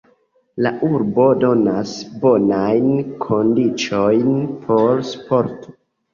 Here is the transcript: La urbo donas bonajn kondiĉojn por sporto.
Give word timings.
La 0.67 0.69
urbo 0.87 1.25
donas 1.43 1.91
bonajn 2.23 2.89
kondiĉojn 3.27 4.27
por 4.67 5.07
sporto. 5.13 5.79